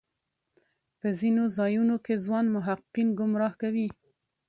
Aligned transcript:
په 0.99 1.07
ځینو 1.19 1.43
ځایونو 1.57 1.95
کې 2.05 2.21
ځوان 2.25 2.45
محققین 2.55 3.07
ګمراه 3.19 3.53
کوي. 3.61 3.87